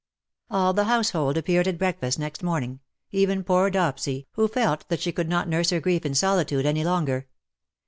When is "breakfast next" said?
1.77-2.41